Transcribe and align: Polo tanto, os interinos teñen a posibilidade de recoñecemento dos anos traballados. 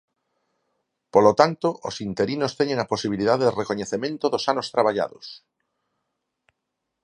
Polo 1.13 1.31
tanto, 1.39 1.67
os 1.89 1.95
interinos 2.07 2.55
teñen 2.59 2.79
a 2.81 2.89
posibilidade 2.93 3.43
de 3.45 3.57
recoñecemento 3.61 4.25
dos 4.33 4.43
anos 4.51 4.69
traballados. 4.73 5.25